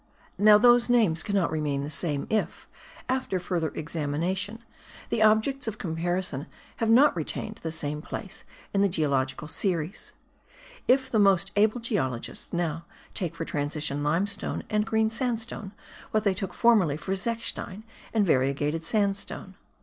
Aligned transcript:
Now 0.39 0.57
those 0.57 0.89
names 0.89 1.21
cannot 1.21 1.51
remain 1.51 1.83
the 1.83 1.89
same 1.91 2.25
if, 2.31 2.67
after 3.07 3.37
further 3.37 3.69
examination, 3.75 4.63
the 5.09 5.21
objects 5.21 5.67
of 5.67 5.77
comparison 5.77 6.47
have 6.77 6.89
not 6.89 7.15
retained 7.15 7.57
the 7.61 7.69
same 7.71 8.01
place 8.01 8.43
in 8.73 8.81
the 8.81 8.89
geologic 8.89 9.47
series; 9.47 10.13
if 10.87 11.11
the 11.11 11.19
most 11.19 11.51
able 11.55 11.79
geologists 11.79 12.51
now 12.51 12.85
take 13.13 13.35
for 13.35 13.45
transition 13.45 14.01
limestone 14.01 14.63
and 14.71 14.87
green 14.87 15.11
sandstone, 15.11 15.71
what 16.09 16.23
they 16.23 16.33
took 16.33 16.55
formerly 16.55 16.97
for 16.97 17.11
zechstein 17.13 17.83
and 18.11 18.25
variegated 18.25 18.83
sandstone. 18.83 19.53